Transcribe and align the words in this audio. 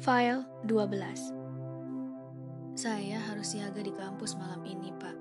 File 0.00 0.48
12 0.64 2.72
Saya 2.72 3.20
harus 3.20 3.52
siaga 3.52 3.84
di 3.84 3.92
kampus 3.92 4.32
malam 4.32 4.64
ini, 4.64 4.96
Pak. 4.96 5.12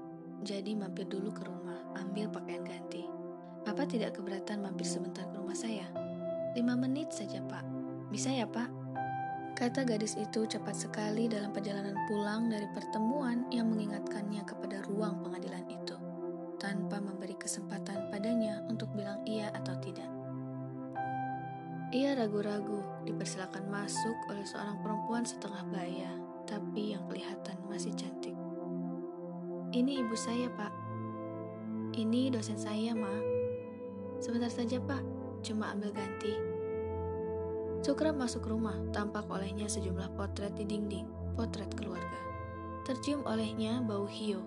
Jadi 0.47 0.71
mampir 0.71 1.03
dulu 1.03 1.35
ke 1.35 1.43
rumah, 1.43 1.83
ambil 1.99 2.31
pakaian 2.31 2.63
ganti. 2.63 3.03
Papa 3.67 3.83
tidak 3.83 4.15
keberatan 4.15 4.63
mampir 4.63 4.87
sebentar 4.87 5.27
ke 5.27 5.35
rumah 5.35 5.51
saya. 5.51 5.83
Lima 6.55 6.79
menit 6.79 7.11
saja, 7.11 7.43
Pak. 7.43 7.67
Bisa 8.07 8.31
ya, 8.31 8.47
Pak? 8.47 8.71
Kata 9.59 9.83
gadis 9.83 10.15
itu 10.15 10.47
cepat 10.47 10.79
sekali 10.79 11.27
dalam 11.27 11.51
perjalanan 11.51 11.99
pulang 12.07 12.47
dari 12.47 12.71
pertemuan 12.71 13.51
yang 13.51 13.67
mengingatkannya 13.67 14.47
kepada 14.47 14.79
ruang 14.87 15.19
pengadilan 15.19 15.67
itu, 15.67 15.99
tanpa 16.55 17.03
memberi 17.03 17.35
kesempatan 17.35 18.07
padanya 18.07 18.63
untuk 18.71 18.87
bilang 18.95 19.19
iya 19.27 19.51
atau 19.59 19.75
tidak. 19.83 20.18
Ia 21.89 22.13
ragu-ragu 22.13 22.85
dipersilakan 23.01 23.65
masuk 23.65 24.13
oleh 24.29 24.45
seorang 24.45 24.77
perempuan 24.85 25.25
setengah 25.25 25.65
baya, 25.73 26.11
tapi 26.45 26.93
yang 26.93 27.01
kelihatan 27.09 27.57
masih 27.65 27.89
cantik. 27.97 28.37
Ini 29.73 30.05
ibu 30.05 30.13
saya, 30.13 30.53
Pak. 30.53 30.69
Ini 31.97 32.29
dosen 32.29 32.61
saya, 32.61 32.93
Ma. 32.93 33.09
Sebentar 34.21 34.53
saja, 34.53 34.77
Pak. 34.77 35.01
Cuma 35.41 35.73
ambil 35.73 35.89
ganti. 35.89 36.37
Sukram 37.81 38.21
masuk 38.21 38.45
rumah, 38.45 38.77
tampak 38.93 39.25
olehnya 39.25 39.65
sejumlah 39.65 40.13
potret 40.13 40.53
di 40.53 40.69
dinding, 40.69 41.09
potret 41.33 41.73
keluarga. 41.73 42.21
Tercium 42.85 43.25
olehnya 43.25 43.81
bau 43.81 44.05
hio. 44.05 44.45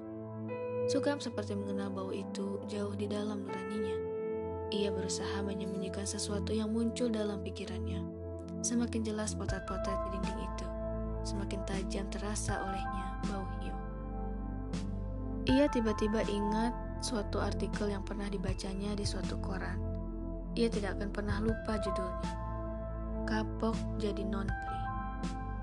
Sukram 0.86 1.18
seperti 1.18 1.58
mengenal 1.58 1.90
bau 1.90 2.14
itu 2.14 2.62
jauh 2.70 2.94
di 2.94 3.10
dalam 3.10 3.42
nuraninya. 3.42 4.11
Ia 4.72 4.88
berusaha 4.88 5.44
menyembunyikan 5.44 6.08
sesuatu 6.08 6.56
yang 6.56 6.72
muncul 6.72 7.12
dalam 7.12 7.44
pikirannya. 7.44 8.00
Semakin 8.64 9.04
jelas 9.04 9.36
potret-potret 9.36 10.00
di 10.08 10.16
dinding 10.16 10.40
itu, 10.48 10.66
semakin 11.28 11.60
tajam 11.68 12.08
terasa 12.08 12.56
olehnya 12.64 13.06
bau 13.28 13.44
hiu. 13.60 13.76
Ia 15.52 15.68
tiba-tiba 15.68 16.24
ingat 16.24 16.72
suatu 17.04 17.36
artikel 17.36 17.92
yang 17.92 18.00
pernah 18.00 18.32
dibacanya 18.32 18.96
di 18.96 19.04
suatu 19.04 19.36
koran. 19.44 19.76
Ia 20.56 20.72
tidak 20.72 20.96
akan 20.96 21.10
pernah 21.12 21.36
lupa 21.44 21.76
judulnya. 21.76 22.32
Kapok 23.28 23.76
jadi 24.00 24.24
non-pri. 24.24 24.78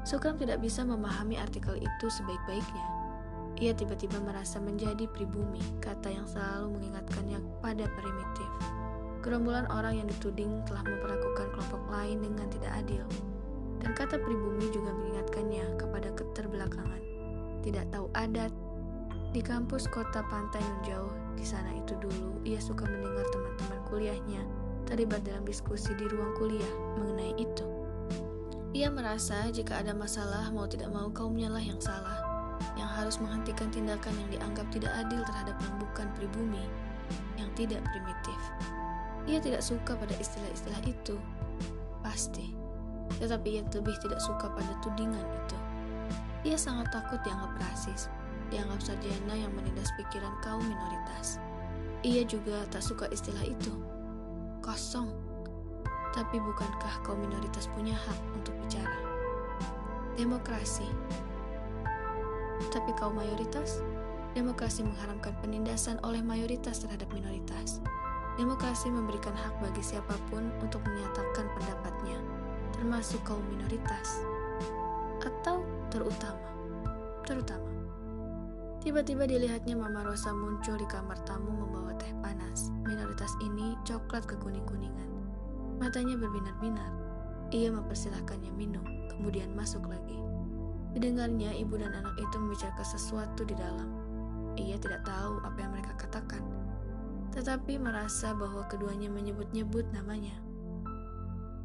Sukram 0.05 0.37
tidak 0.37 0.61
bisa 0.61 0.85
memahami 0.85 1.41
artikel 1.41 1.81
itu 1.81 2.05
sebaik-baiknya. 2.13 2.87
Ia 3.57 3.73
tiba-tiba 3.73 4.21
merasa 4.21 4.61
menjadi 4.61 5.09
pribumi, 5.09 5.65
kata 5.81 6.13
yang 6.13 6.29
selalu 6.29 6.77
mengingatkannya 6.77 7.39
pada 7.57 7.89
primitif. 7.97 8.51
Gerombolan 9.19 9.67
orang 9.67 9.99
yang 9.99 10.07
dituding 10.07 10.63
telah 10.63 10.83
memperlakukan 10.87 11.51
kelompok 11.51 11.83
lain 11.91 12.23
dengan 12.23 12.47
tidak 12.47 12.71
adil. 12.79 13.03
Dan 13.79 13.91
kata 13.95 14.19
pribumi 14.19 14.67
juga 14.71 14.91
mengingatkannya 14.95 15.65
kepada 15.79 16.09
keterbelakangan. 16.15 17.01
Tidak 17.63 17.85
tahu 17.91 18.07
adat. 18.15 18.51
Di 19.29 19.45
kampus 19.45 19.85
kota 19.91 20.25
pantai 20.25 20.63
yang 20.63 20.79
jauh 20.83 21.13
di 21.37 21.45
sana 21.45 21.69
itu 21.77 21.93
dulu, 22.01 22.41
ia 22.43 22.57
suka 22.57 22.83
mendengar 22.89 23.23
teman-teman 23.29 23.79
kuliahnya 23.87 24.41
terlibat 24.89 25.21
dalam 25.21 25.45
diskusi 25.45 25.93
di 25.93 26.09
ruang 26.09 26.33
kuliah 26.33 26.73
mengenai 26.97 27.37
itu. 27.37 27.63
Ia 28.73 28.89
merasa 28.89 29.49
jika 29.53 29.85
ada 29.85 29.93
masalah 29.93 30.49
mau 30.49 30.65
tidak 30.65 30.89
mau 30.89 31.13
kaumnya 31.13 31.49
lah 31.49 31.61
yang 31.61 31.77
salah, 31.77 32.19
yang 32.73 32.89
harus 32.89 33.21
menghentikan 33.21 33.69
tindakan 33.69 34.13
yang 34.17 34.29
dianggap 34.33 34.65
tidak 34.73 34.93
adil 34.97 35.21
terhadap 35.25 35.57
yang 35.61 35.75
bukan 35.77 36.07
pribumi, 36.17 36.65
yang 37.37 37.49
tidak 37.53 37.81
primitif. 37.93 38.41
Ia 39.29 39.37
tidak 39.37 39.61
suka 39.61 39.93
pada 39.93 40.17
istilah-istilah 40.17 40.81
itu. 40.89 41.15
Pasti. 42.01 42.57
Tetapi 43.21 43.61
ia 43.61 43.63
lebih 43.69 43.93
tidak 44.01 44.17
suka 44.17 44.49
pada 44.49 44.73
tudingan 44.81 45.21
itu. 45.21 45.57
Ia 46.49 46.57
sangat 46.57 46.89
takut 46.89 47.21
dianggap 47.21 47.53
rasis, 47.61 48.09
dianggap 48.49 48.81
sarjana 48.81 49.37
yang 49.37 49.53
menindas 49.53 49.93
pikiran 50.01 50.33
kaum 50.41 50.65
minoritas. 50.65 51.37
Ia 52.01 52.25
juga 52.25 52.65
tak 52.73 52.81
suka 52.81 53.05
istilah 53.13 53.45
itu. 53.45 53.73
Kosong. 54.65 55.13
Tapi 56.09 56.41
bukankah 56.41 57.05
kaum 57.05 57.21
minoritas 57.21 57.69
punya 57.77 57.93
hak 57.93 58.17
untuk 58.33 58.57
bicara? 58.65 58.97
Demokrasi. 60.17 60.89
Tapi 62.73 62.91
kaum 62.97 63.13
mayoritas? 63.13 63.85
Demokrasi 64.33 64.87
mengharamkan 64.87 65.37
penindasan 65.43 66.01
oleh 66.01 66.23
mayoritas 66.23 66.81
terhadap 66.81 67.11
minoritas. 67.13 67.83
Demokrasi 68.39 68.87
memberikan 68.87 69.35
hak 69.35 69.59
bagi 69.59 69.83
siapa 69.83 70.15
pun 70.31 70.47
untuk 70.63 70.79
menyatakan 70.87 71.43
pendapatnya, 71.59 72.15
termasuk 72.71 73.19
kaum 73.27 73.43
minoritas 73.51 74.23
atau 75.19 75.59
terutama. 75.91 76.47
Terutama. 77.27 77.67
Tiba-tiba 78.79 79.27
dilihatnya 79.27 79.75
Mama 79.75 80.07
Rosa 80.07 80.31
muncul 80.31 80.79
di 80.79 80.87
kamar 80.87 81.19
tamu 81.27 81.51
membawa 81.51 81.91
teh 81.99 82.15
panas. 82.23 82.71
Minoritas 82.87 83.35
ini 83.43 83.75
coklat 83.83 84.23
kekuning-kuningan. 84.23 85.11
Matanya 85.83 86.15
berbinar-binar. 86.15 86.95
Ia 87.51 87.75
mempersilahkannya 87.75 88.55
minum, 88.55 88.87
kemudian 89.11 89.51
masuk 89.51 89.83
lagi. 89.83 90.15
Didengarnya 90.95 91.51
ibu 91.59 91.75
dan 91.75 91.91
anak 91.91 92.15
itu 92.15 92.35
membicarakan 92.39 92.87
sesuatu 92.87 93.43
di 93.43 93.51
dalam. 93.59 93.91
Ia 94.55 94.79
tidak 94.79 95.03
tahu 95.03 95.43
apa 95.43 95.59
yang 95.59 95.75
mereka 95.75 95.91
katakan 95.99 96.58
tetapi 97.33 97.77
merasa 97.77 98.33
bahwa 98.33 98.65
keduanya 98.67 99.09
menyebut-nyebut 99.11 99.85
namanya. 99.93 100.33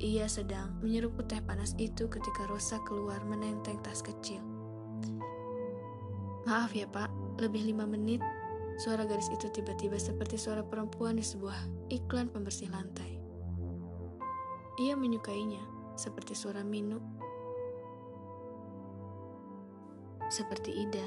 Ia 0.03 0.29
sedang 0.29 0.75
menyeruput 0.83 1.31
teh 1.31 1.41
panas 1.41 1.73
itu 1.81 2.11
ketika 2.11 2.45
Rosa 2.51 2.83
keluar 2.85 3.23
menenteng 3.25 3.81
tas 3.81 4.03
kecil. 4.03 4.43
Maaf 6.45 6.77
ya 6.77 6.85
pak, 6.85 7.09
lebih 7.41 7.73
lima 7.73 7.89
menit. 7.89 8.21
Suara 8.75 9.07
gadis 9.07 9.31
itu 9.31 9.49
tiba-tiba 9.55 9.97
seperti 9.97 10.35
suara 10.35 10.61
perempuan 10.67 11.17
di 11.17 11.25
sebuah 11.25 11.89
iklan 11.95 12.29
pembersih 12.29 12.69
lantai. 12.69 13.17
Ia 14.83 14.99
menyukainya, 14.99 15.63
seperti 15.95 16.35
suara 16.35 16.67
Minu. 16.67 16.99
Seperti 20.27 20.75
Ida. 20.75 21.07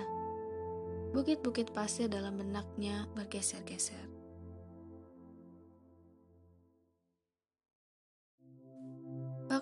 Bukit-bukit 1.11 1.75
pasir 1.75 2.07
dalam 2.07 2.39
benaknya 2.39 3.11
bergeser-geser. 3.11 4.16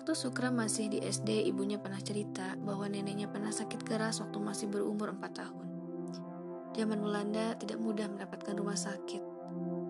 Waktu 0.06 0.22
Sukra 0.22 0.54
masih 0.54 0.86
di 0.86 1.02
SD, 1.02 1.50
ibunya 1.50 1.82
pernah 1.82 1.98
cerita 1.98 2.54
bahwa 2.62 2.86
neneknya 2.86 3.26
pernah 3.26 3.50
sakit 3.50 3.82
keras 3.82 4.22
waktu 4.22 4.38
masih 4.38 4.70
berumur 4.70 5.10
4 5.10 5.18
tahun. 5.34 5.66
Zaman 6.78 7.02
Belanda 7.02 7.58
tidak 7.58 7.82
mudah 7.82 8.06
mendapatkan 8.14 8.54
rumah 8.54 8.78
sakit. 8.78 9.18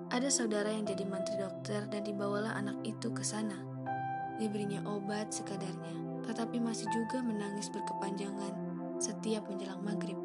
Ada 0.09 0.32
saudara 0.32 0.72
yang 0.72 0.88
jadi 0.88 1.04
mantri 1.04 1.37
dokter 1.37 1.84
dan 1.93 2.00
dibawalah 2.00 2.56
anak 2.56 2.81
itu 2.88 3.12
ke 3.12 3.21
sana. 3.21 3.60
Diberinya 4.41 4.81
obat 4.88 5.37
sekadarnya, 5.37 6.25
tetapi 6.25 6.65
masih 6.65 6.88
juga 6.97 7.21
menangis 7.21 7.69
berkepanjangan 7.69 8.56
setiap 8.97 9.44
menjelang 9.53 9.84
maghrib. 9.84 10.16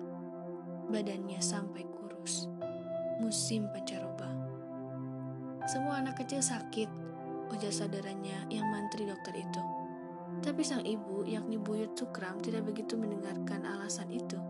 Badannya 0.87 1.43
sampai 1.43 1.83
kurus. 1.83 2.47
Musim 3.19 3.67
pancaroba. 3.75 4.31
Semua 5.67 5.99
anak 5.99 6.23
kecil 6.23 6.39
sakit, 6.39 6.87
ujar 7.51 7.75
saudaranya 7.75 8.47
yang 8.47 8.71
mantri 8.71 9.03
dokter 9.03 9.35
itu. 9.35 9.80
Tapi 10.41 10.65
sang 10.65 10.81
ibu, 10.81 11.21
yakni 11.21 11.61
Buyut 11.61 11.93
Sukram, 11.93 12.41
tidak 12.41 12.65
begitu 12.65 12.97
mendengarkan 12.97 13.61
alasan 13.61 14.09
itu. 14.09 14.41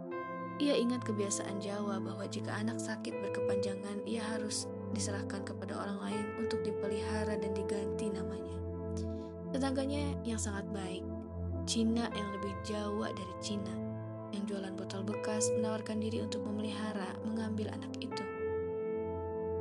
Ia 0.63 0.79
ingat 0.79 1.03
kebiasaan 1.03 1.59
Jawa 1.59 1.99
bahwa 1.99 2.23
jika 2.31 2.55
anak 2.55 2.79
sakit 2.79 3.11
berkepanjangan, 3.19 4.07
ia 4.07 4.23
harus 4.23 4.71
diserahkan 4.95 5.43
kepada 5.43 5.75
orang 5.75 5.99
lain 5.99 6.25
untuk 6.39 6.63
dipelihara 6.63 7.35
dan 7.35 7.51
diganti 7.51 8.07
namanya. 8.07 8.55
Tetangganya 9.51 10.15
yang 10.23 10.39
sangat 10.39 10.63
baik, 10.71 11.03
Cina 11.67 12.07
yang 12.15 12.29
lebih 12.39 12.53
Jawa 12.63 13.11
dari 13.11 13.35
Cina, 13.43 13.75
yang 14.31 14.47
jualan 14.47 14.71
botol 14.79 15.03
bekas 15.03 15.51
menawarkan 15.59 15.99
diri 15.99 16.23
untuk 16.23 16.39
memelihara, 16.47 17.19
mengambil 17.27 17.67
anak 17.75 17.91
itu. 17.99 18.23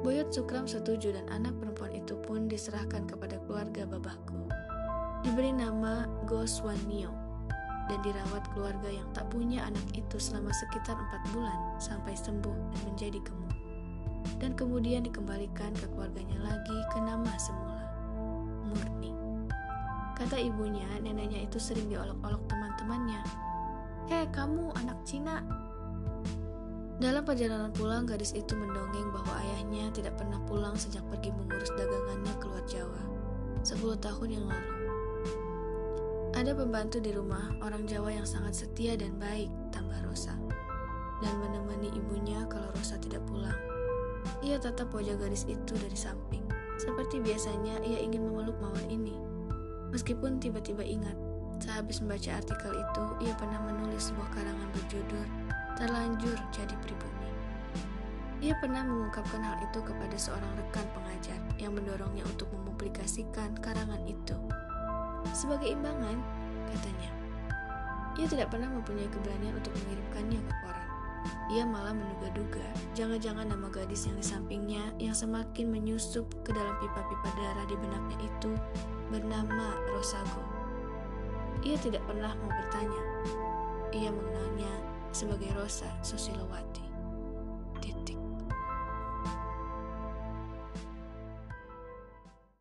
Boyot 0.07 0.31
Sukram 0.33 0.65
setuju 0.65 1.13
dan 1.13 1.27
anak 1.29 1.59
perempuan 1.59 1.93
itu 1.93 2.17
pun 2.23 2.47
diserahkan 2.47 3.05
kepada 3.05 3.37
keluarga 3.45 3.85
babahku. 3.85 4.70
Diberi 5.21 5.53
nama 5.53 6.09
Goswanio 6.25 7.13
dan 7.91 7.99
dirawat 8.01 8.47
keluarga 8.55 8.89
yang 8.89 9.05
tak 9.13 9.29
punya 9.29 9.67
anak 9.67 9.83
itu 9.93 10.17
selama 10.17 10.49
sekitar 10.55 10.97
empat 10.97 11.23
bulan 11.35 11.59
sampai 11.77 12.17
sembuh 12.17 12.57
dan 12.73 12.81
menjadi 12.89 13.19
gemuk. 13.21 13.53
Dan 14.41 14.57
kemudian 14.57 15.05
dikembalikan 15.05 15.77
ke 15.77 15.91
keluarganya 15.93 16.39
lagi 16.41 16.79
ke 16.95 16.99
nama 17.05 17.33
semula, 17.37 17.85
Murni. 18.65 19.13
Kata 20.17 20.41
ibunya, 20.41 20.89
neneknya 21.05 21.45
itu 21.45 21.61
sering 21.61 21.93
diolok-olok 21.93 22.41
teman-temannya. 22.49 23.21
Hei 24.09 24.25
kamu 24.33 24.73
anak 24.81 24.97
Cina, 25.05 25.45
dalam 27.01 27.25
perjalanan 27.25 27.73
pulang, 27.73 28.05
gadis 28.05 28.37
itu 28.37 28.53
mendongeng 28.53 29.09
bahwa 29.09 29.33
ayahnya 29.41 29.89
tidak 29.97 30.21
pernah 30.21 30.37
pulang 30.45 30.77
sejak 30.77 31.01
pergi 31.09 31.33
mengurus 31.33 31.73
dagangannya 31.73 32.33
keluar 32.37 32.61
Jawa, 32.69 33.01
10 33.65 33.97
tahun 34.05 34.29
yang 34.29 34.45
lalu. 34.45 34.80
Ada 36.41 36.57
pembantu 36.57 37.05
di 37.05 37.13
rumah, 37.13 37.53
orang 37.61 37.85
Jawa 37.85 38.17
yang 38.17 38.25
sangat 38.25 38.65
setia 38.65 38.97
dan 38.97 39.13
baik, 39.21 39.53
tambah 39.77 40.01
Rosa. 40.09 40.33
Dan 41.21 41.37
menemani 41.37 41.93
ibunya 41.93 42.49
kalau 42.49 42.65
Rosa 42.73 42.97
tidak 42.97 43.21
pulang. 43.29 43.61
Ia 44.41 44.57
tatap 44.57 44.89
wajah 44.89 45.21
gadis 45.21 45.45
itu 45.45 45.77
dari 45.77 45.93
samping. 45.93 46.41
Seperti 46.81 47.21
biasanya, 47.21 47.85
ia 47.85 48.01
ingin 48.01 48.25
memeluk 48.25 48.57
mawar 48.57 48.81
ini. 48.89 49.21
Meskipun 49.93 50.41
tiba-tiba 50.41 50.81
ingat, 50.81 51.13
sehabis 51.61 52.01
membaca 52.01 52.33
artikel 52.33 52.73
itu, 52.73 53.05
ia 53.21 53.37
pernah 53.37 53.61
menulis 53.61 54.09
sebuah 54.09 54.33
karangan 54.33 54.69
berjudul 54.81 55.27
Terlanjur 55.77 56.41
Jadi 56.57 56.73
Pribumi. 56.81 57.31
Ia 58.41 58.57
pernah 58.65 58.81
mengungkapkan 58.89 59.45
hal 59.45 59.61
itu 59.61 59.85
kepada 59.85 60.17
seorang 60.17 60.57
rekan 60.57 60.89
pengajar 60.97 61.37
yang 61.61 61.77
mendorongnya 61.77 62.25
untuk 62.25 62.49
mempublikasikan 62.57 63.61
karangan 63.61 64.01
itu. 64.09 64.41
Sebagai 65.35 65.73
imbangan, 65.73 66.17
katanya, 66.71 67.11
ia 68.21 68.27
tidak 68.29 68.53
pernah 68.53 68.69
mempunyai 68.69 69.09
keberanian 69.09 69.57
untuk 69.57 69.73
mengirimkannya 69.85 70.41
ke 70.45 70.53
koran. 70.63 70.89
Ia 71.51 71.67
malah 71.67 71.93
menduga-duga 71.93 72.63
jangan-jangan 72.95 73.51
nama 73.51 73.67
gadis 73.69 74.07
yang 74.07 74.17
di 74.17 74.25
sampingnya 74.25 74.85
yang 75.03 75.13
semakin 75.13 75.69
menyusup 75.69 76.25
ke 76.47 76.55
dalam 76.55 76.79
pipa-pipa 76.79 77.29
darah 77.37 77.67
di 77.67 77.77
benaknya 77.77 78.17
itu 78.23 78.53
bernama 79.11 79.75
Rosago. 79.91 80.47
Ia 81.67 81.77
tidak 81.83 82.07
pernah 82.07 82.33
mau 82.39 82.49
bertanya. 82.55 83.03
Ia 83.91 84.15
mengenalnya 84.15 84.73
sebagai 85.11 85.51
Rosa 85.59 85.91
Susilowati. 86.07 86.70